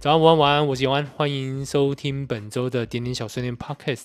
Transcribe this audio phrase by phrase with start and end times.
[0.00, 4.04] 早安，午安，晚安，我是永安，欢迎收听本周的点点小碎念 Podcast。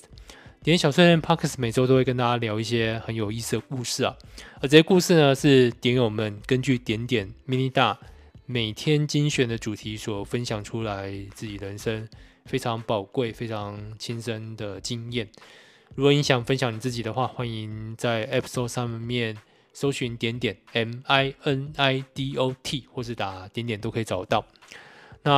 [0.63, 4.17] 点点小碎念 Podcast 每周都会跟大家聊一些很有意思的故事啊，
[4.59, 7.99] 而这些故事呢，是点友们根据点点 mini 大
[8.47, 12.09] 每天精选的主题所分享出来自己人生
[12.45, 15.29] 非常宝贵、非常亲身的经验。
[15.93, 19.37] 如果你想分享你自己的话，欢迎在 App Store 上面
[19.73, 24.43] 搜寻点点 M I N I D O T，或是打点点都可以找到。
[25.25, 25.31] 那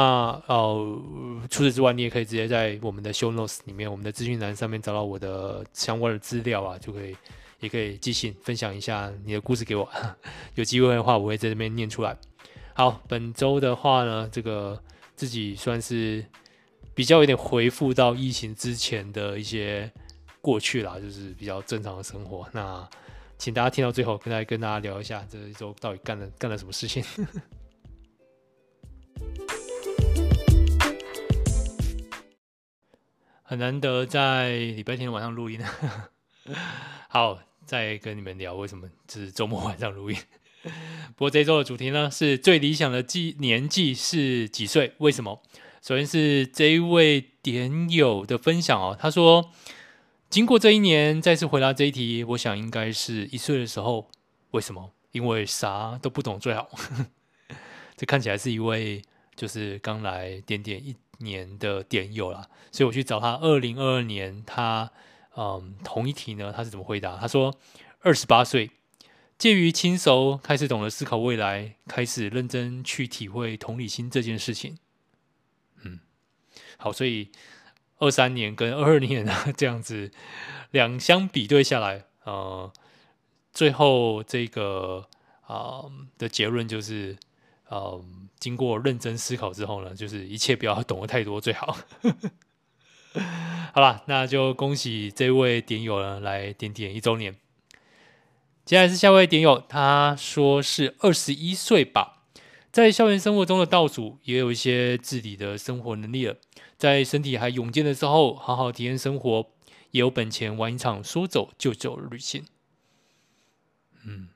[0.47, 1.01] 呃，
[1.49, 7.15] 除此之外，你也可以直接在我们的 Show Notes 里面，我们的资讯栏上面找到我的相关的资料啊，就可以
[7.59, 9.87] 也可以寄信分享一下你的故事给我。
[10.55, 12.17] 有机会的话，我会在这边念出来。
[12.73, 14.81] 好，本周的话呢，这个
[15.15, 16.25] 自己算是
[16.95, 19.91] 比较有点回复到疫情之前的一些
[20.41, 22.49] 过去啦，就是比较正常的生活。
[22.51, 22.89] 那
[23.37, 27.03] 请大家听到最后，跟大家跟大家聊一下这一周到底干了干了什么事情。
[33.47, 35.61] 很难得在礼拜天晚上录音，
[37.07, 40.17] 好，再跟你们聊为什么就是周末晚上录音。
[41.15, 44.93] 不过这一周的主题呢，是最理想的纪年纪是几岁？
[44.97, 45.43] 为什么？
[45.79, 49.51] 首先是这一位点友的分享哦，他说，
[50.27, 54.09] 经过这一年再次回答这一题，我想应该是一岁的时候。
[54.51, 54.91] 为什么？
[55.11, 56.67] 因为啥都不懂最好。
[57.95, 59.03] 这看起来是一位
[59.35, 64.91] 就是刚来点点一年的点友啦，所以我去找他二零二二年他
[65.35, 67.17] 嗯同一题呢，他是怎么回答？
[67.17, 67.55] 他说
[68.01, 68.71] 二十八岁。
[69.37, 74.77] 介于亲熟开始懂得思考未来，开始认真去体会同理心这件事情。
[75.83, 75.99] 嗯，
[76.77, 77.33] 好，所以
[77.97, 80.09] 二三年跟二二年啊 这样子
[80.71, 82.71] 两相比对下来，呃，
[83.51, 85.09] 最后这个
[85.41, 85.83] 啊、
[86.17, 87.17] 的结论就是，
[87.67, 88.01] 呃，
[88.45, 91.75] 经过认真思考之后呢，就是一切不要懂得太多最好。
[93.73, 97.35] 好了，那就恭喜这位点友呢来点点一周年。
[98.63, 102.21] 接下来是下位点友，他说是二十一岁吧，
[102.71, 106.35] 在校园生活中的倒数，也有一些自理的生活能力了。
[106.77, 109.49] 在身体还勇健的时候，好好体验生活，
[109.89, 112.45] 也有本钱玩一场说走就走的旅行。
[114.05, 114.27] 嗯，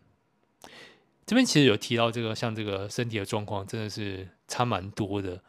[1.29, 5.40] 这边其实有提到这个，像这个身体的状况，真的是差蛮多的。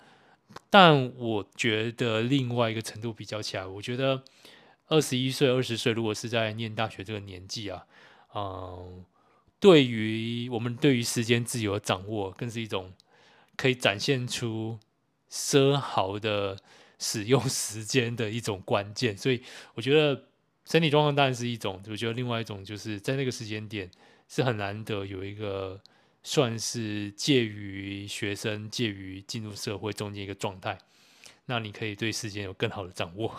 [0.68, 4.22] 但我觉得另外一个程度比较起来，我觉得
[4.88, 7.86] 二十一岁、二十岁，如果是在念大学这个年纪啊。
[8.34, 9.02] 嗯，
[9.58, 12.92] 对于我们对于时间自由的掌握，更是一种
[13.56, 14.78] 可以展现出
[15.32, 16.58] 奢豪的
[16.98, 19.16] 使用时间的一种关键。
[19.16, 19.42] 所以，
[19.72, 20.24] 我觉得
[20.66, 23.91] 身体状况当然是一种，我觉得另外一种就是在那个时间点
[24.30, 25.80] 是很难得有一个
[26.22, 30.78] 算是介于学生、介于进入社会中间一个状态，
[31.46, 33.34] 那你可以对时间有更好的掌握。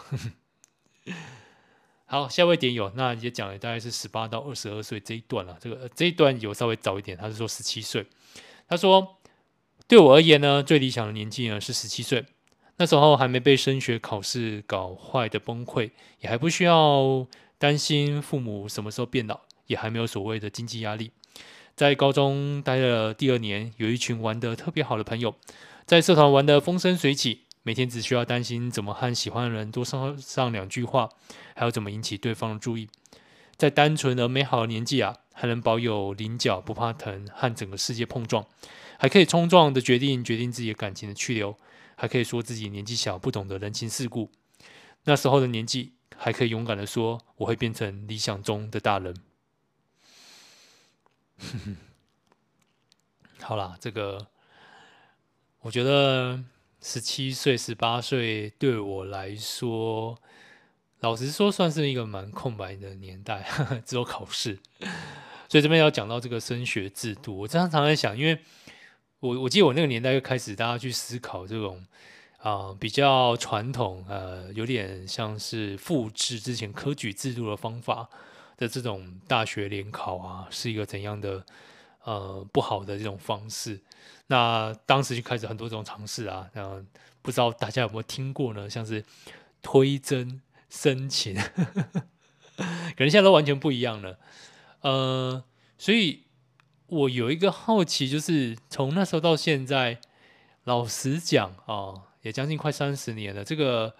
[2.05, 5.57] 好，下位点友，那也讲了大概是十八到二十二岁这一段了。
[5.61, 8.05] 这个这一段有稍微早一点，他是说十七岁。
[8.67, 9.17] 他说，
[9.87, 12.25] 对我而言呢，最理想的年纪呢是十七岁，
[12.75, 17.25] 那时候还没被升学考试搞坏的崩溃，也还不需要
[17.57, 19.39] 担心父母什么时候变老，
[19.71, 21.11] 也还没有所谓的经济压力。
[21.75, 25.33] 在高中待了第二年，有一群玩得特别好的朋友，
[25.85, 27.45] 在社团玩得风生水起。
[27.63, 31.09] 每天只需要担心怎么和喜欢的人多说上两句话，
[31.55, 32.89] 还有怎么引起对方的注意。
[33.55, 38.43] 在单纯而美好的年纪啊，还能保有棱角不怕疼，和整个世界碰撞，
[38.97, 41.55] 还可以冲撞的决定决定自己的感情的去留，
[41.95, 44.31] 还可以说自己年纪小不懂得人情世故。
[45.03, 49.13] 那时候的年纪，还可以勇敢的说我会变成理想中的大人。
[53.41, 54.27] 好啦，这个
[55.61, 56.43] 我觉得。
[56.83, 60.17] 十七岁、十八岁对我来说，
[61.01, 64.57] 老实说，算是一个蛮空白的年代，呵呵，只有考试。
[65.47, 68.39] 所以这边要讲到这个升学制度，我常常在想，因为
[69.19, 71.85] 我我记得我那个年代就开始大家去思考这种
[72.39, 78.09] 啊、比较传统呃有点像是复制之前科举制度的方法
[78.61, 81.43] 的这种大学联考啊，是一个怎样的
[82.03, 83.81] 呃不好的这种方式。
[84.27, 86.79] 那当时就开始很多这种尝试啊，然后
[87.23, 88.69] 不知道大家有没有听过呢？
[88.69, 89.03] 像是
[89.63, 91.35] 推甄申请，
[92.55, 94.19] 可能现在都完全不一样了。
[94.81, 95.43] 呃，
[95.79, 96.25] 所以
[96.85, 99.99] 我有一个好奇，就是从那时候到现在，
[100.65, 103.43] 老实讲啊、也将近快三十年了。
[103.43, 103.95] 这个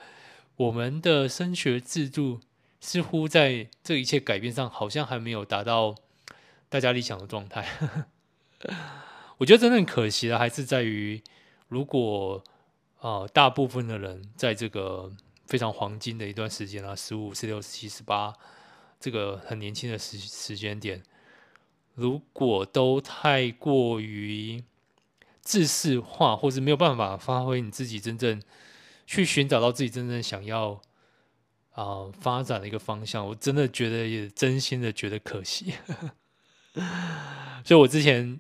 [0.58, 2.40] 我们的升学制度
[2.82, 5.96] 似乎在这一切改变上，好像还没有达到
[6.68, 7.66] 大家理想的状态。
[9.38, 11.24] 我觉得真正可惜的还是在于，
[11.70, 12.44] 如果
[13.00, 15.12] 呃，大部分的人在这个
[15.48, 18.34] 非常黄金的一段时间啊，十五、十六、十七、十八，
[19.00, 21.02] 这个很年轻的时时间点，
[21.96, 24.64] 如果都太过于
[25.44, 28.40] 制式化，或是没有办法发挥你自己真正
[29.08, 30.80] 去寻找到自己真正想要
[31.72, 35.74] 啊、发展的一个方向，我真的觉得也真心的觉得可惜。
[37.64, 38.40] 所以，我之前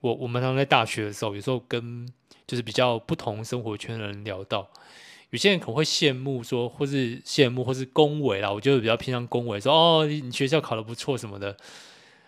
[0.00, 2.08] 我我们常常在大学的时候，有时候跟
[2.46, 4.68] 就是比较不同生活圈的人聊到，
[5.30, 8.50] 有些人可能会羡慕说，或是羡慕，或是恭维啦。
[8.50, 11.56] 我觉得比较偏向恭维，说哦，你学校考得不错什么的。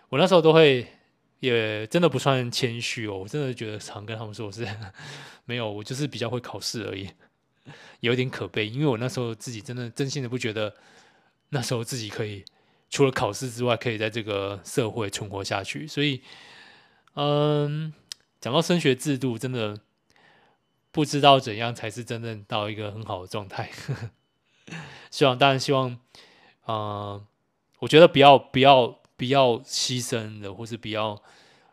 [0.09, 0.87] 我那时候都会，
[1.41, 4.67] 也真的不算谦虚哦，我真的觉得常跟他们说我是
[5.45, 7.09] 没有，我就是比较会考试而已，
[8.01, 10.75] 有点可悲，因为我那时候自己真的真心的不觉得
[11.51, 12.45] 那时候自己可以。
[12.91, 15.85] 除了考试之外，可以在这个社会存活下去。
[15.85, 16.23] 所以，
[17.15, 17.93] 嗯，
[18.41, 19.81] 讲到升学制度，真的
[20.93, 23.69] 不知道怎样才是真正到一个很好的状态。
[25.11, 25.99] 希望，当然希望，
[26.69, 27.27] 嗯，
[27.81, 31.21] 我觉得不要不要不要牺牲的，或是不要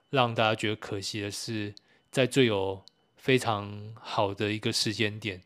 [0.10, 1.76] 让大家觉得可惜的是，
[2.10, 2.84] 在最有
[3.16, 5.44] 非常好的一个时间点，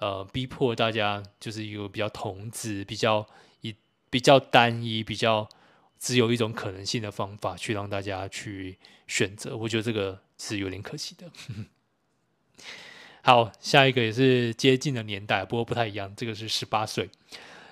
[0.00, 3.24] 呃，逼迫大家就是一个比较同质比较
[3.60, 3.74] 一。
[4.12, 5.48] 比较单一、比较
[5.96, 8.76] 只有一种可能性的方法去让大家去
[9.06, 11.30] 选择，我觉得这个是有点可惜的。
[13.22, 16.12] 好，下一个也是接近的年代，不过不太一样。
[16.16, 17.08] 这个是十八岁，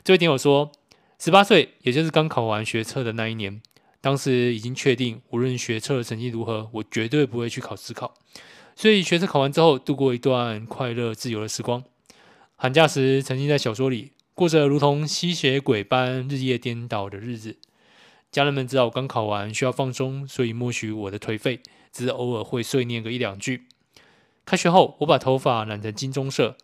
[0.05, 0.71] 这位听友说，
[1.19, 3.61] 十八岁也就是刚考完学测的那一年，
[4.01, 8.15] 当时已经确定，无论学测的成绩如何，我绝对不会去考指考。
[8.77, 11.83] 所以学测考完之后，度过一段快乐自由的时光。
[12.61, 14.11] 寒假时，曾经在小说里。
[14.35, 17.57] 过着如同吸血鬼般日夜颠倒的日子，
[18.33, 21.61] 家人们知道我刚考完需要放松，所以默许我的颓废，
[21.93, 23.69] 只是偶尔会碎念个一两句。
[24.45, 26.57] 开学后，我把头发染成金棕色，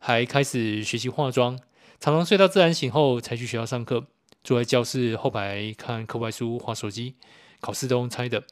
[0.00, 1.56] 还开始学习化妆，
[2.00, 4.08] 常常睡到自然醒后才去学校上课，
[4.42, 7.14] 坐在教室后排看课外书、划手机，
[7.60, 8.42] 考试都用猜的。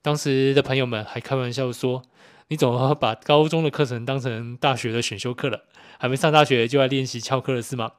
[0.00, 2.04] 当时的朋友们还开玩笑说
[2.50, 5.66] ：“你怎么把高中的课程当成大学的选修课了？
[6.00, 7.92] 还没上大学就来练习翘课了是吗？”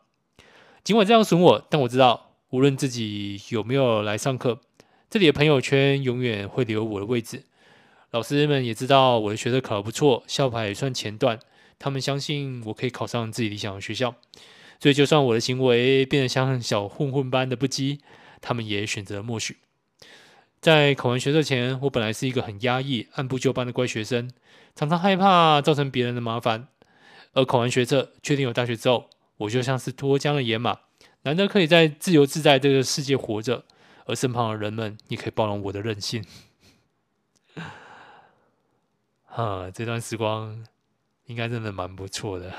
[0.84, 4.60] 尽管这样损我，但我知道，无论自己有没有来上课，
[5.10, 7.44] 这里的朋友圈永远会留我的位置。
[8.10, 11.40] 老师们也知道我的学生考得不错，校排也算前段，
[11.80, 14.16] 他们相信我可以考上自己理想的学校。
[14.82, 18.00] 所以，就算我的行为变得像小混混般的不羁，
[18.42, 19.60] 他们也选择默许。
[20.62, 24.30] 在考完学测前，我本来是一个很压抑、按部就班的乖学生，
[24.76, 26.68] 常常害怕造成别人的麻烦。
[27.34, 30.82] 而考完学测，确定有大学之后，我就像是脱缰的野马，
[31.24, 33.66] 难得可以在自由自在这个世界活着，
[34.06, 36.24] 而身旁的人们也可以包容我的任性。
[39.26, 40.64] 哈，这段时光
[41.26, 42.54] 应该真的蛮不错的。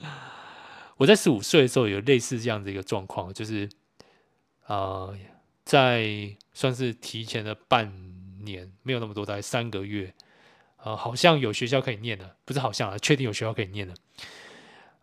[0.96, 3.68] 我在十五岁的时候有类似这样的一个状况，就是
[4.66, 5.10] 啊、
[5.66, 7.92] 在算是提前了半
[8.44, 10.14] 年，没有那么多，大概三个月，
[10.76, 13.94] 呃，好像有学校可以念了，不是好像啊，确定有学校可以念了。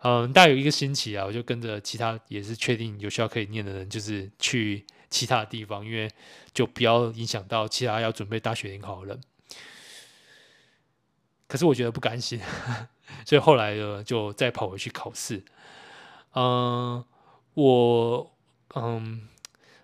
[0.03, 6.09] 嗯，大概有一个星期啊，我就跟着其他也是确定有学校可以念的人，就是去其他的地方，因为
[6.53, 9.21] 就不要影响到其他要准备大学联考的人。
[11.47, 12.39] 可是我觉得不甘心，
[13.27, 15.43] 所以后来呢，就再跑回去考试。
[16.33, 17.03] 嗯，
[17.53, 18.33] 我
[18.75, 19.27] 嗯，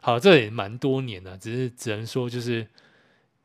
[0.10, 2.68] 好，这也蛮多年了，只是只能说就是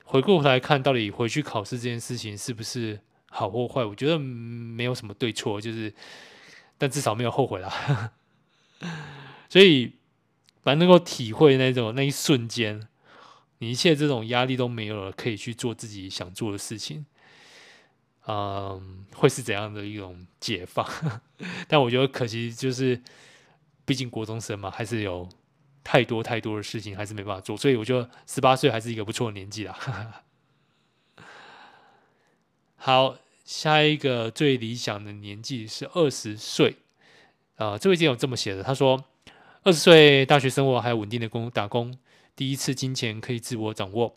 [0.05, 3.85] 回过头来看，到底回去考试这件事情是不是好或坏？
[3.85, 5.93] 我觉得没有什么对错，就是。
[6.77, 8.13] 但至少没有后悔啦，
[9.49, 9.93] 所以
[10.65, 12.89] 反正能够体会那种那一瞬间，
[13.59, 17.07] 你一切这种压力都没有了，可以去做自己想做的事情，
[18.27, 20.85] 嗯，会是怎样的一种解放？
[21.69, 23.01] 但我觉得可惜就是，
[23.85, 25.29] 毕竟国中生嘛，还是有
[25.85, 30.25] 太多太多的事情还是没办法做，所以我觉得十八岁还是一个不错的年纪啦。
[32.77, 33.19] 好。
[33.45, 36.77] 下一个最理想的年纪是二十岁，
[37.57, 39.05] 呃，这位朋友这么写的，他说：
[39.65, 41.95] 二十岁大学生活还有稳定的工打工，
[42.35, 44.17] 第一次金钱可以自我掌握，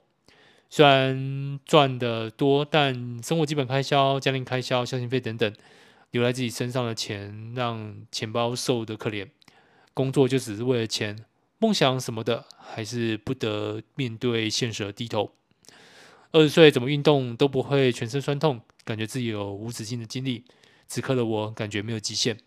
[0.69, 5.53] 虽然赚得多，但生活基本开销、家庭开销、孝心费等等，
[6.11, 9.27] 留在自己身上的钱让钱包瘦的可怜，
[9.93, 11.25] 工作就只是为了钱，
[11.59, 15.31] 梦想什么的还是不得面对现实而低头。
[16.31, 18.61] 二十岁怎么运动都不会全身酸痛。
[18.83, 20.45] 感觉自己有无止境的精力，
[20.87, 22.37] 此刻的我感觉没有极限。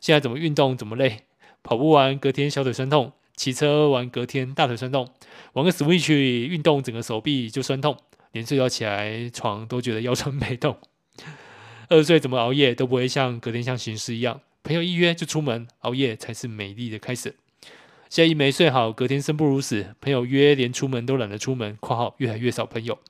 [0.00, 1.24] 现在怎么运动怎么累，
[1.64, 5.12] 跑步完隔天小腿酸痛，骑车完隔天大腿酸痛，
[5.54, 7.98] 玩个 Switch 运动整个手臂就酸痛，
[8.30, 10.78] 连睡觉起来床都觉得腰酸背痛。
[11.88, 17.34] 二十岁怎么熬夜都不会像隔天像行尸一样，朋友一约就出门，熬夜才是美丽的开始。
[18.14, 23.00] 现在一没睡好，隔天生不如死，朋友约连出门都懒得出门（括号越来越少朋友）。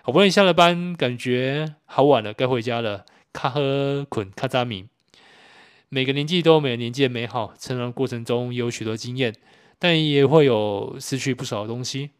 [0.00, 3.04] 好不容易下了班，感觉好晚了，该回家了。
[3.30, 4.86] 卡喝捆卡扎米。
[5.90, 9.34] 每个年纪都有每个年纪的美好，成长过程中也有许多经验，
[9.78, 12.12] 但也会有失去不少的东西。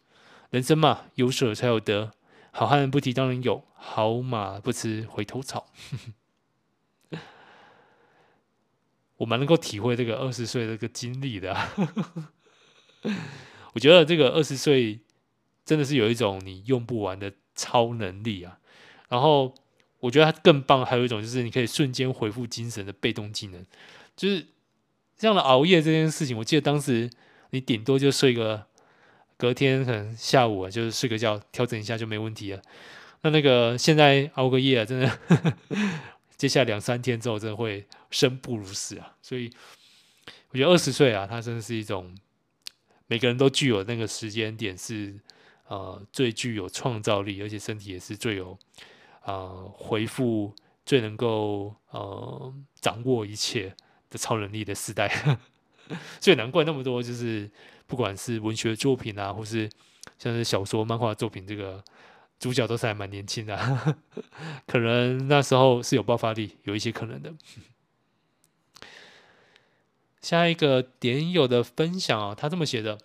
[0.50, 2.10] 人生嘛，有舍才有得。
[2.50, 5.64] 好汉不提当年勇，好马不吃回头草。
[9.18, 11.74] 我蛮能够体会这个二十岁这个经历的啊。
[13.74, 14.98] 我觉得这个二十岁
[15.66, 18.58] 真的是有一种你用不完的超能力啊。
[19.10, 19.54] 然后
[20.00, 23.62] 我觉得它更棒，还有一种就是你可以瞬间恢复精神的被动技能，
[24.16, 24.46] 就是
[25.18, 26.34] 这样的熬夜这件事情。
[26.38, 27.10] 我记得当时
[27.50, 28.66] 你顶多就睡个。
[29.40, 32.60] 隔天可能下午啊，就是睡个觉，调整一下就没问题了。
[33.22, 35.18] 那那个现在熬个夜啊，真的，
[36.36, 39.16] 接下来两三天之后，真的会生不如死啊。
[39.22, 39.50] 所以
[40.50, 42.16] 我觉得二十岁啊，它真的是一种
[43.06, 45.18] 每个人都具有那个时间点是
[45.68, 48.58] 呃最具有创造力，而且身体也是最有
[49.24, 53.74] 呃回复最能够呃掌握一切
[54.10, 55.38] 的超能力的时代。
[56.20, 57.50] 所以难怪那么多就是。
[57.88, 59.66] 不管是文学作品啊，或是
[60.18, 61.82] 像是小说、漫画作品，这个
[62.38, 63.56] 主角都是还蛮年轻的，
[64.68, 67.32] 可能那时候是有爆发力，有一些可能的。
[70.28, 72.98] 下一个点友的分享啊，他这么写的：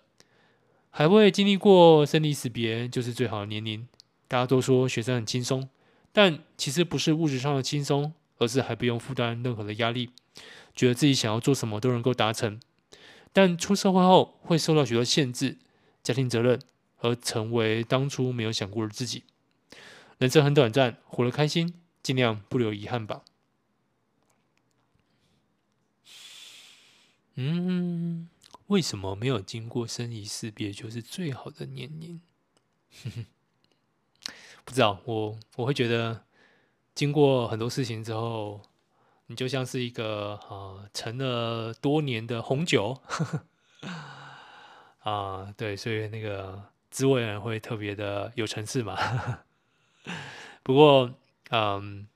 [0.90, 3.88] 还未经历过生离死别，就是最好的年龄。
[4.28, 5.70] 大家都说学生很轻松，
[6.12, 10.10] 但其实不是物质上的轻松，而是还不用负担任何的压力，
[10.74, 12.60] 觉得自己想要做什么都能够达成。
[13.32, 15.56] 但出社会后会受到许多限制，
[16.02, 16.60] 家庭责任，
[16.98, 19.22] 而成为当初没有想过的自己。
[20.18, 23.22] 人生很短暂，活得开心，尽量不留遗憾吧。
[27.34, 28.28] 嗯，
[28.66, 32.20] 为什么没有经过生离死别就是最好的年龄？
[34.64, 36.24] 不知道，我我会觉得
[36.94, 38.60] 经过很多事情之后。
[39.26, 43.00] 你就像是一个啊、呃，陈了多年的红酒，
[45.00, 48.98] 啊，对，所以那个滋味会特别的有层次嘛。
[50.62, 51.10] 不过，
[51.48, 52.06] 嗯，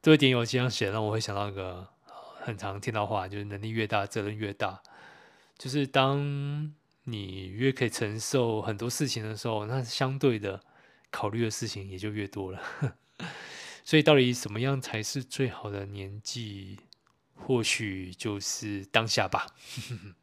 [0.00, 1.88] 这位点友这样写，让我会想到一个
[2.46, 4.80] 很常听到话，就是能力越大，责任越大。
[5.58, 6.72] 就是当
[7.02, 10.62] 你越可以承受很多事情的时候，那相对的
[11.10, 12.62] 考虑的事情也就越多了。
[13.84, 16.78] 所以，到底什么样才是最好的年纪？
[17.34, 19.46] 或许就是当下吧。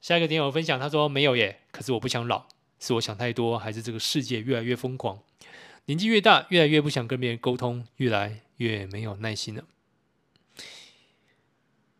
[0.00, 2.46] 下一个点友分享，他说：“没有耶，可是我不想老，
[2.78, 5.22] 是我想太多，还是这个世界越来越疯狂？
[5.86, 9.64] 年纪越大，越来越不想跟别人沟通，越来越没有耐心了。”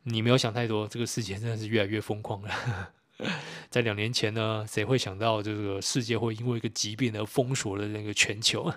[0.04, 2.92] 你没有想太多，这个世界真的是越来越疯狂了。
[3.70, 8.72] 在两年前呢，谁会想到这个世界会因为一个疾病而封锁了那个全球？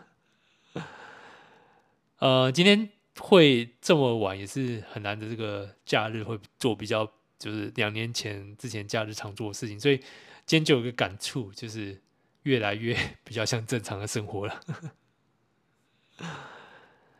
[2.19, 5.27] 呃，今天会这么晚也是很难的。
[5.27, 9.97] 这个假日会做比较，就是两年前之前假日常做的事情，所以
[10.45, 11.99] 今天就有个感触，就是
[12.43, 14.61] 越来越 比较像正常的生活了。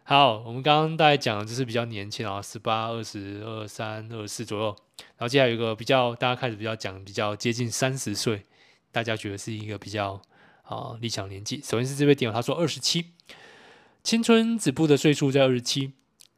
[0.08, 4.66] 好，我们刚刚大概讲的就是比较年轻啊，十八、二十二、三、二四左右，
[4.98, 8.46] 然后接下来有一个比较，大家开始比较讲比较接近三十岁，
[8.92, 10.22] 大家觉得是一个比较
[10.62, 11.60] 啊、理想年纪。
[11.64, 13.14] 首先是这位点友，他说二十七。
[14.04, 15.94] 青春止步的岁数在二十七，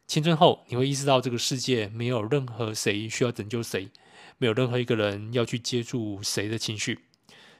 [0.08, 3.90] 青春后你会意识到这个世界没有任何谁需要拯救谁，
[4.38, 7.00] 没有任何一个人要去接住谁的情绪，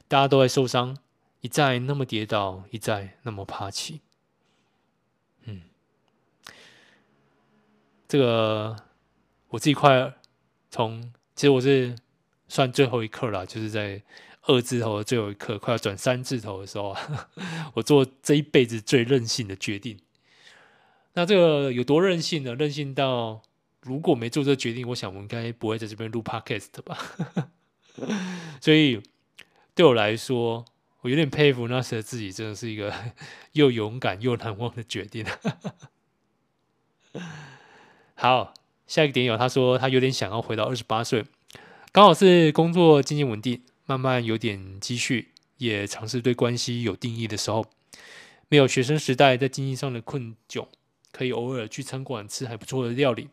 [0.08, 0.96] 大家都在受伤，
[1.42, 4.00] 一再那么跌倒，一再那么爬起。
[8.08, 8.74] 这个
[9.48, 10.12] 我自己快
[10.70, 11.94] 从，其实我是
[12.48, 14.02] 算最后一刻了，就是在。
[14.42, 16.96] 二字头的最后一刻，快要转三字头的时候，
[17.74, 19.98] 我做这一辈子最任性的决定。
[21.12, 22.54] 那这个有多任性呢？
[22.54, 23.42] 任性到
[23.82, 26.96] 如果没做这个决定，我想我应该不会在这边录 podcast 吧。
[28.62, 29.02] 所以
[29.74, 30.64] 对我来说，
[31.02, 32.90] 我有点佩服那时的自己，真的是一个
[33.52, 35.26] 又勇敢又难忘的决定。
[38.20, 38.52] 好，
[38.88, 41.24] 下一个点友他说他有点想要回到二十八岁，
[41.92, 43.62] 刚好是工作经济稳定。
[43.86, 47.64] 慢慢有点积蓄，也尝试对关系有定义的时候，
[48.48, 50.66] 没有学生时代在经济上的困窘，
[51.12, 53.28] 可以偶尔去餐馆吃还不错的料理。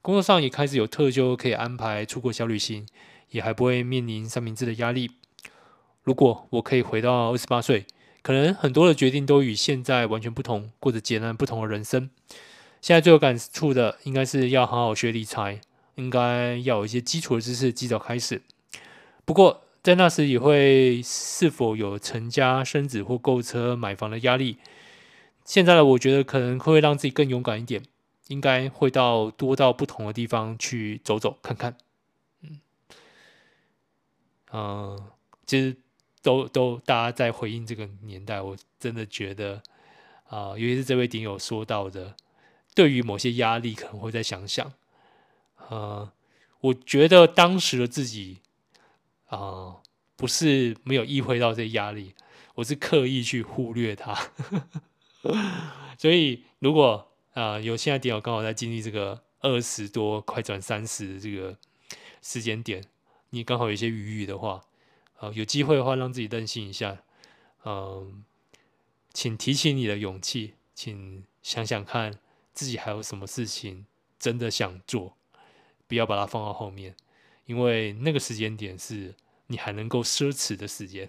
[0.00, 2.86] 工作上也开始有特休，可以安排出国小旅行，
[3.32, 5.10] 也还不会面临三明治的压力。
[6.02, 7.84] 如果我可以回到二十八岁，
[8.22, 12.08] 可能很多的决定都与现在完全不同，过着截然不同的人生。
[12.82, 15.60] 现在最有感触的，应该是要好好学理财，
[15.94, 18.42] 应该要有一些基础的知识，及早开始。
[19.24, 24.58] 不过在那时也会是否有成家生子或购车买房的压力。
[25.44, 27.84] 现在的我觉得可能会让自己更勇敢一点，
[28.26, 31.76] 应该会到多到不同的地方去走走看看。
[32.42, 32.60] 嗯，
[34.52, 35.00] 嗯，
[35.46, 35.76] 其实
[36.20, 39.62] 都都大家在回应这个年代，我真的觉得
[40.28, 42.16] 啊，尤其是这位顶友说到的，
[42.74, 44.72] 对于某些压力可能会再想想。
[45.68, 46.12] 呃，
[46.60, 48.38] 我觉得当时的自己
[49.26, 49.76] 啊，
[50.16, 52.14] 不是没有意会到这压力，
[52.56, 54.30] 我是刻意去忽略它。
[55.96, 61.56] 所以，如果啊、有现在点友刚好在经历这个二十多快转三十的这个
[62.20, 62.84] 时间点，
[63.30, 64.60] 你刚好有一些余裕的话，
[65.16, 66.98] 啊、有机会的话让自己任性一下，
[67.64, 68.22] 嗯、
[69.14, 72.18] 请提起你的勇气，请想想看
[72.52, 73.86] 自己还有什么事情
[74.18, 75.16] 真的想做，
[75.86, 76.94] 不要把它放到后面，
[77.46, 79.14] 因为那个时间点是
[79.48, 81.08] 你还能够奢侈的时间。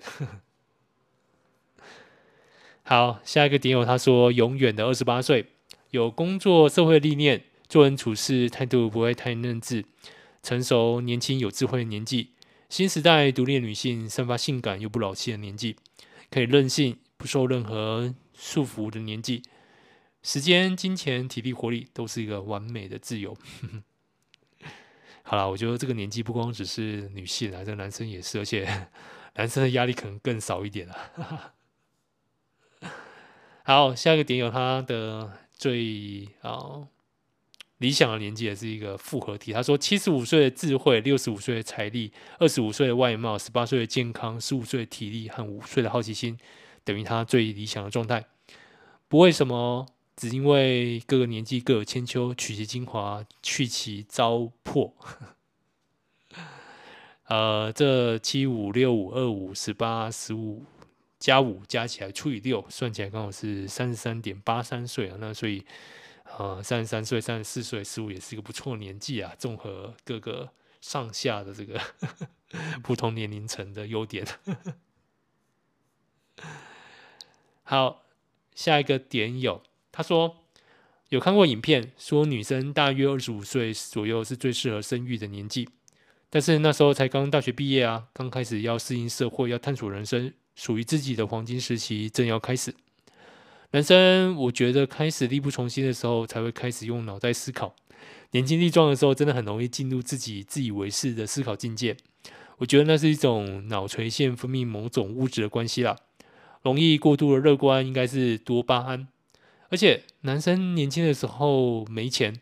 [2.83, 5.45] 好，下一个点友他说：“永远的二十八岁，
[5.91, 9.85] 有工作社会历练，做人处事态度不会太嫩稚，
[10.41, 12.31] 成熟年轻有智慧的年纪，
[12.67, 15.77] 新时代独立女性，散发性感又不老气的年纪，
[16.29, 19.43] 可以任性不受任何束缚的年纪，
[20.23, 23.37] 时间、金钱、体力、活力都是一个完美的自由。
[25.25, 28.87] ”好了，我觉得这个年纪不光只是女性啊，这个男生也是，而且
[29.35, 31.53] 男生的压力可能更少一点啊。
[33.63, 36.87] 好，下一个点有他的最啊、
[37.77, 39.53] 理想的年纪，也是一个复合体。
[39.53, 46.37] 他说：七十五岁的智慧，六十五岁的财力，二十五岁的外貌，十八岁的健康，十五岁的体力和五岁的好奇心，
[46.83, 48.25] 等于他最理想的状态。
[49.07, 54.93] 不为什么，只因为各个年纪各有千秋，取其精华，去其糟粕。
[57.27, 60.65] 呃，这七五六五二五十八十五。
[61.19, 65.15] 加五加起来除以六，算起来刚好是三十三点八三岁啊。
[65.21, 65.65] 那所以，
[66.37, 69.33] 呃，三十三岁、三十四岁、十五也是一个不错年纪啊。
[69.39, 70.49] 综合各个
[70.81, 71.79] 上下的这个
[72.83, 74.27] 不同年龄层的优点。
[77.63, 78.03] 好，
[78.53, 80.35] 下一个点有，他说
[81.07, 85.69] 有看过影片，说女生大约二十五岁左右是最适合生育的年纪，
[86.29, 90.33] 但是那时候才刚大学毕业啊，刚开始要适应社会，要探索人生。
[90.55, 92.75] 属于自己的黄金时期正要开始。
[93.71, 97.75] 男生，我觉得开始力不从心的时候，才会开始用脑袋思考。
[98.31, 101.97] 年轻力壮的时候，真的很容易进入自己自以为是的思考境界。
[102.57, 105.95] 我觉得那是一种脑垂腺分泌某种物质的关系啦。
[106.61, 109.07] 容易过度的乐观，应该是多巴胺。
[109.73, 112.39] 而且，男生年轻的时候没钱，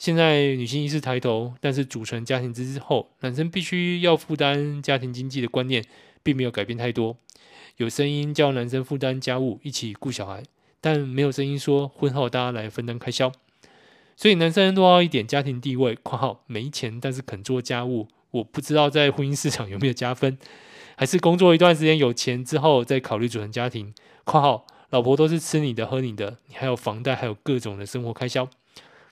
[0.00, 5.84] 现在女性意识抬头，但是组成家庭之后，男生必须要负担家庭经济的观念，
[6.24, 7.16] 并没有改变太多。
[7.76, 10.42] 有声音叫男生负担家务，一起顾小孩，
[10.80, 13.30] 但没有声音说婚后大家来分担开销。
[14.16, 20.36] 所以男生多要一点家庭地位（括号没钱但是肯做家务），我不知道在婚姻市场有没有加分，
[20.96, 23.94] 还是工作一段时间有钱之后再考虑组成家庭
[24.26, 28.48] （括号老婆都是吃你的喝你的，你还有房贷还有各种的生活开销）（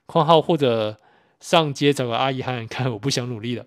[0.05, 0.97] 括号或者
[1.39, 3.65] 上街找个阿姨喊喊看，我不想努力了）。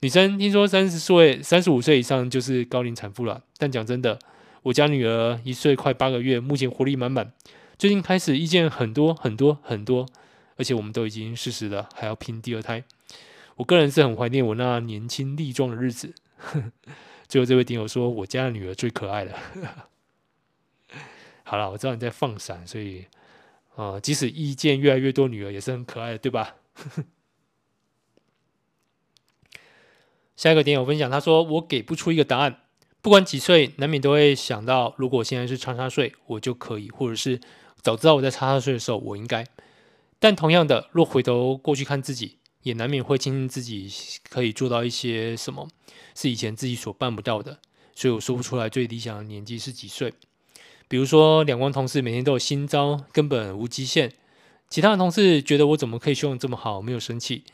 [0.00, 4.18] 女生听说三十岁、三十五岁以上就是高龄产妇了，但讲真的，
[4.62, 7.32] 我家女儿一岁快八个月，目前活力满满。
[7.76, 10.06] 最近开始意见很多很多很多，
[10.56, 12.84] 而且我们都已经四十了，还要拼第二胎。
[13.56, 16.14] 我个人是很怀念我那年轻力壮的日子。
[17.26, 19.32] 最后这位听友说，我家的女儿最可爱了。
[21.50, 23.06] 好了，我知道你在放闪，所以
[23.74, 26.56] 啊、呃，即使意见越来越多，女儿也是很可爱的，对吧？
[30.36, 32.60] 下一个点友分享，他说：“我给不出一个答案，
[33.00, 37.40] 不管几岁，难免都会想到，如果现在是叉叉岁，我就可以，或者是
[37.80, 39.46] 早知道我在叉叉岁的时候，我应该。
[40.18, 43.90] 但同样的，若回头过去看自己，也难免会庆幸自己
[44.28, 45.66] 可以做到一些什么，
[46.14, 47.58] 是以前自己所办不到的。
[47.94, 50.12] 所以我说不出来最理想的年纪是几岁。
[50.88, 54.12] 比如说，两光同事每天都有新招，根本无极限。
[54.68, 57.44] 其他的同事觉得我怎么可以修养这么好，没有生气。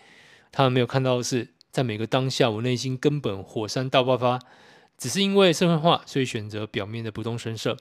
[0.50, 4.38] 他们没有看到的是。”在每个当下，我内心根本火山大爆发，
[4.96, 7.76] 只是因为社会化，所以选择表面的不动声色，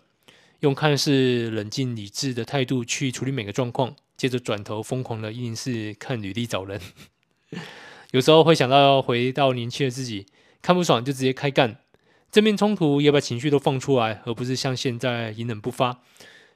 [0.62, 6.82] 用看似冷静理智的态度去处理每个状况，接着转头疯狂的硬是看履历找人。
[8.10, 10.26] 有时候会想到要回到年轻的自己，
[10.64, 11.78] 看不爽就直接开干，
[12.34, 16.02] 正面冲突也把情绪都放出来，而不是像现在隐忍不发。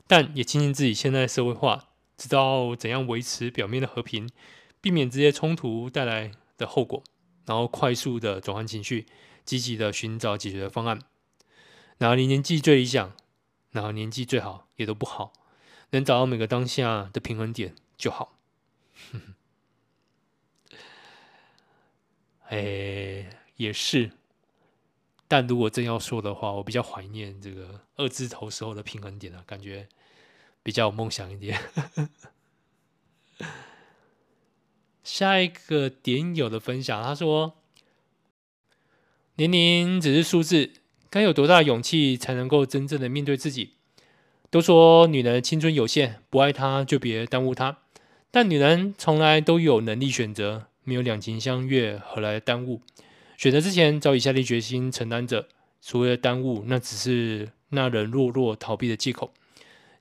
[0.07, 4.27] 但也庆幸自己现在社会化，知道怎样维持表面的和平，
[4.81, 7.03] 避免这些冲突带来的后果，
[7.45, 9.05] 然后快速的转换情绪，
[9.45, 10.99] 积极的寻找解决的方案。
[11.99, 13.15] 哪个年纪最理想，
[13.73, 15.31] 哪个年纪最好，也都不好，
[15.91, 18.39] 能找到每个当下的平衡点就好。
[22.49, 24.09] 哎，也是。
[25.27, 29.87] 但如果真要说的话，我比较怀念这个二字头时候的平衡点啊，感觉
[30.63, 31.59] 比较有梦想一点。
[35.03, 37.55] 下一个点友的分享，他说
[39.35, 40.71] ：“年龄只是数字，
[41.09, 43.73] 该有多大勇气才能够真正的面对自己？
[44.49, 47.79] 都说女人青春有限，不爱她就别耽误她。
[48.31, 52.81] 但女人从来都有能力选择，没有两情相悦，何来耽误？”
[53.37, 55.47] 选择之前早已下定决心承担着，
[55.79, 59.31] 所谓的耽误，那只是那人懦弱逃避的借口。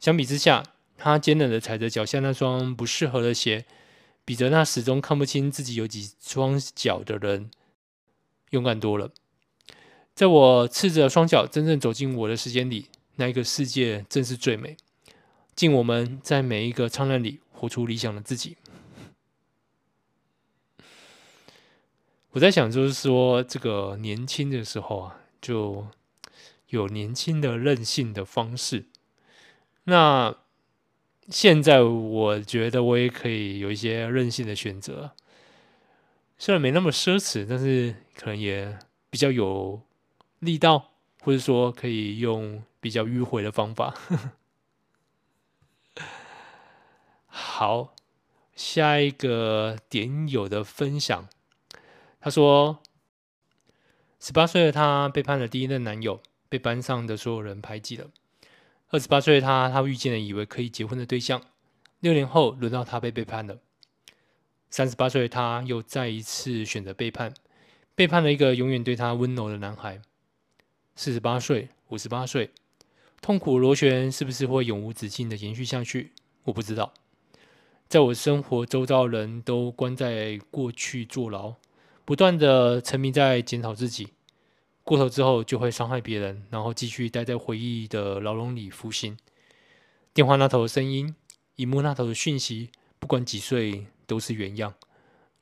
[0.01, 0.63] 相比之下，
[0.97, 3.67] 他坚韧的踩着脚下那双不适合的鞋，
[4.25, 7.51] 比着那始终看不清自己有几双脚的人
[8.51, 9.11] 勇敢多了。
[10.15, 14.79] 在我赤着双脚真正走进我的时间里，那一个世界正是最美。
[15.55, 18.57] 敬我们在每一个灿烂里活出理想的自己。
[22.33, 25.87] 我在想，就是说，这个年轻的时候啊，就
[26.69, 28.85] 有年轻的任性的方式。
[29.85, 30.37] 那
[31.29, 35.13] 现在，我觉得我也可以有一些任性的选择，
[36.37, 39.81] 虽然没那么奢侈，但是可能也比较有
[40.41, 40.91] 力道，
[41.23, 43.95] 或者说可以用比较迂回的方法。
[47.27, 47.95] 好，
[48.55, 51.29] 下一个点友的分享。
[52.27, 52.81] 他说
[54.19, 58.09] ：“十八岁的他背叛了第一任男友，被班上的所有人排挤了。
[58.89, 61.41] 二十八岁的他，他遇见了以为可以结婚的对象，
[62.01, 63.59] 六年后轮到他被背叛了。
[64.71, 67.33] 三十八岁的他又再一次选择背叛，
[67.95, 70.03] 背叛了一个永远对他温柔的男孩。
[70.97, 72.51] 四十八岁、五十八岁，
[73.23, 76.11] 痛苦螺旋是不是会永无止境的延续下去？
[76.43, 76.93] 我不知道。
[77.87, 81.55] 在我生活周遭，人都关在过去坐牢。”
[82.07, 84.11] 不断的沉迷在检讨自己，
[84.85, 89.19] 过头之后就会伤害别人，然后继续待在回忆的牢笼里服刑。
[90.15, 91.17] 电话那头的声音，
[91.57, 94.73] 荧幕那头的讯息，不管几岁都是原样，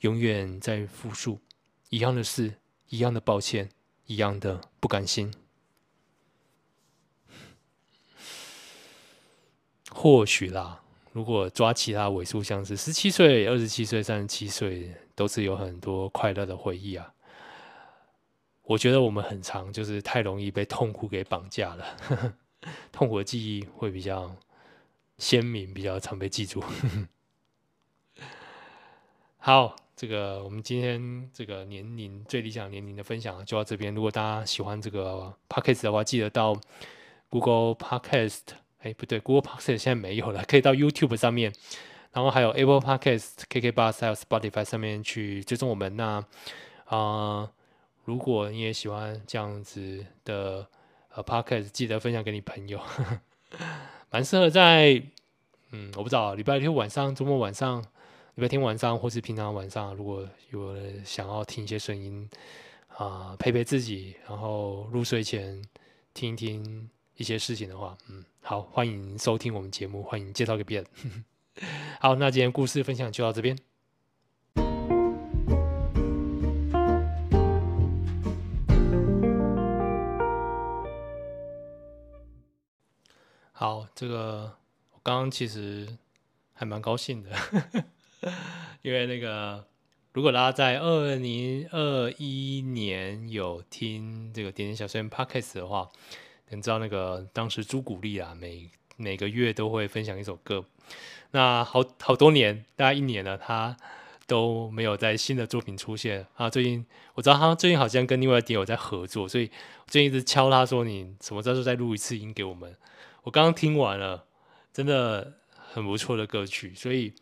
[0.01, 1.39] 永远在复述
[1.91, 2.55] 一样的事，
[2.89, 3.69] 一样的抱歉，
[4.07, 5.35] 一样的不甘心。
[9.91, 10.83] 或许啦，
[11.15, 14.95] 如果抓其他尾数，像是十七岁、二十七岁、三十七岁。
[15.17, 17.15] 都是有很多快乐的回忆啊！
[18.65, 22.33] 我觉得我们很长就是太容易被痛苦给绑架了，呵呵，
[22.91, 24.35] 痛苦的记忆会比较
[25.19, 26.61] 鲜明，比较常被记住。
[26.61, 28.25] 呵呵。
[29.39, 33.95] 好，这个我们今天这个年龄最理想年龄的分享就到这边。
[33.95, 36.61] 如果大家喜欢这个 Podcast 的话，记得到
[37.31, 38.41] Google Podcast，
[38.85, 41.53] 哎，不对，Google Podcast 现在没有了，可以到 YouTube 上面。
[42.13, 45.97] 然后还有 Apple Podcast、KK Bus 还有 Spotify 上面去追踪我们。
[45.97, 46.25] 那
[46.85, 47.51] 啊、
[48.05, 50.69] 如果你也喜欢这样子的
[51.15, 52.79] 呃 Podcast，记得分享给你朋友，
[54.11, 55.03] 蛮适合在
[55.73, 57.83] 嗯，我不知道礼拜六晚上、周末晚上、
[58.35, 62.29] 礼拜天晚上或是平常晚上，如果有人想要听一些声音
[62.97, 65.61] 啊、陪陪自己，然后入睡前
[66.13, 71.25] 听一听一些事情的话，嗯，好，欢迎收听我们节目，欢迎介绍给别人。
[72.01, 73.57] 好，那今天故事分享就到这边。
[83.53, 84.57] 好，这个
[84.93, 85.97] 我刚刚其实
[86.53, 87.31] 还蛮高兴的，
[88.83, 89.65] 因为那个
[90.13, 95.89] 如果大家在二零二一年有听这个点点小碎念 Podcast 的话，
[96.51, 100.65] 你知道那个当时朱古力啊，每每个月都会分享一首歌。
[101.33, 103.77] 那好好多年，大概一年了，他
[104.27, 106.49] 都没有在新的作品出现啊。
[106.49, 112.77] 最近我知道他最近好像跟另外一个点友在合作，所以我最近一直敲他说：“你什么时候再录一次音给我们？”
[113.25, 114.27] 我刚刚听完了，
[114.73, 115.33] 真的
[115.73, 117.13] 很不错的歌曲，所以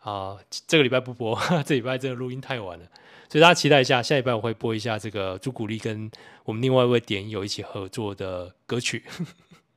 [0.00, 2.86] 啊，这个礼拜不播， 这礼拜真的录音太晚了，
[3.34, 6.08] 所以大家期待一下，下礼拜我会播一下这个朱古力跟
[6.44, 9.02] 我们另外一位点友一起合作的歌曲。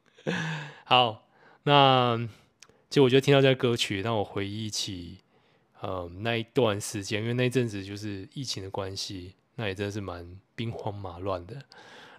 [0.86, 1.28] 好，
[1.64, 2.30] 那。
[2.88, 5.18] 其实我觉得听到这歌曲，让我回忆起，
[5.82, 11.58] 呃，那一段时间，因为那阵子就是疫情的关系，那也真的是蛮兵荒马乱的。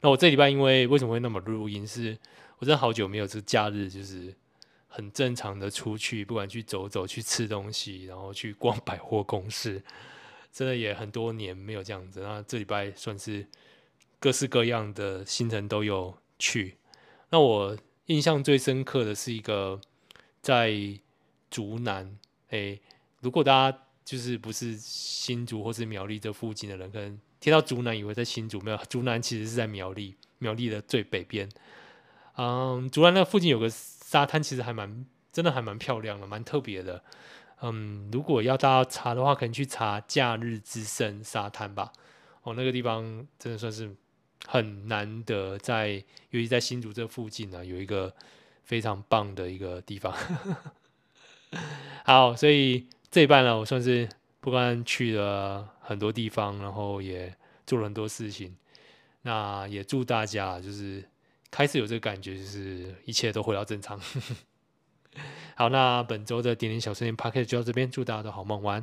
[0.01, 2.03] 那我这礼拜因为为什么会那么录音是？
[2.03, 2.19] 是
[2.59, 4.35] 我真的好久没有这假日，就是
[4.89, 9.81] 很正常的出去，不管去走走、去吃东西，然后去逛百货公司，
[10.53, 12.21] 真的也很多年没有这样子。
[12.21, 13.47] 那这礼拜算是
[14.19, 16.77] 各式各样的行程都有去。
[17.31, 19.81] 那我印象最深刻的是一个
[20.41, 20.73] 在
[21.51, 22.19] 竹南，
[22.51, 22.81] 诶、
[23.21, 31.49] 如果大家就是不是新竹或是苗栗这附近的人，可能听到竹南以为在新竹，没有，竹南其实是在苗栗，苗栗的最北边。
[32.37, 37.05] 嗯，竹南那附近有个沙滩，其实还蛮真的还蛮漂亮的，蛮特别的。
[37.61, 41.93] 嗯，如果要大家查的话，可能去查假日之声沙滩吧。
[42.43, 43.95] 哦，那个地方真的算是
[44.47, 48.15] 很难得在，尤其在新竹这附近呢、有一个
[48.65, 50.15] 非常棒的一个地方。
[52.05, 54.09] 好，所以这一半呢，我算是
[54.41, 57.35] 不光去了很多地方，然后也
[57.67, 58.57] 做了很多事情。
[59.23, 61.05] 那也祝大家就是。
[61.51, 63.99] 开始有这个感觉，就是一切都回到正常。
[65.57, 68.83] 好，那本周的点点小森林 Podcast 就到这边，祝大家都好梦，晚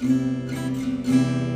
[0.00, 1.49] 安。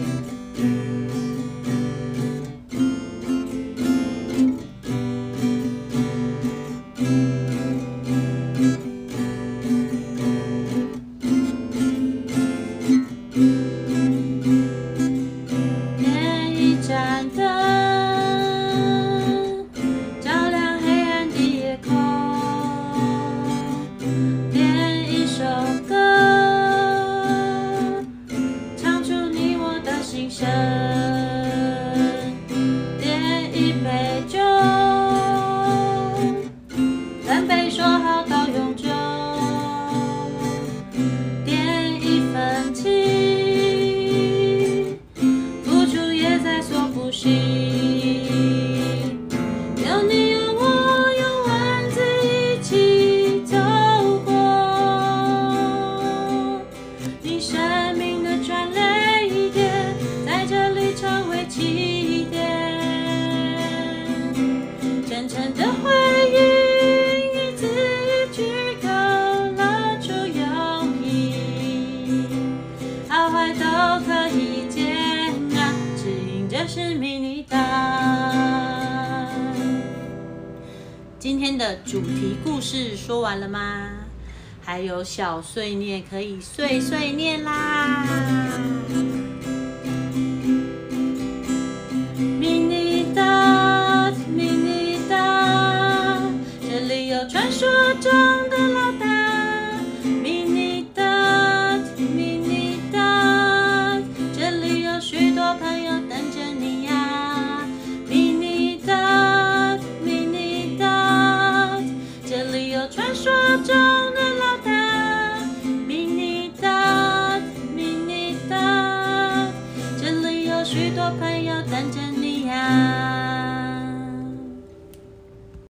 [73.55, 75.33] 都可以煎
[75.97, 77.43] 只因这是迷你
[81.19, 83.91] 今天的主题故事说完了吗？
[84.63, 88.07] 还有小碎念可以碎碎念啦。